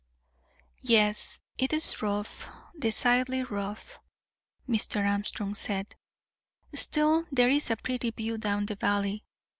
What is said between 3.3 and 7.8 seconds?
rough," Mr. Armstrong said, "still there is a